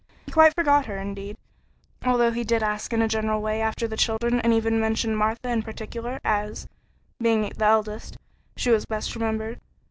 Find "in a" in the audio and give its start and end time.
2.91-3.07